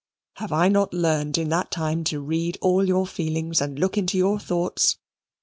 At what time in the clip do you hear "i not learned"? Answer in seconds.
0.51-1.37